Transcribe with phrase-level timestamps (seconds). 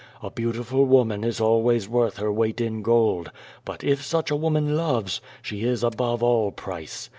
[0.23, 3.29] A beautiful woman is always worth her weight in gold,
[3.63, 7.07] but if such a woman loves, she is above all price.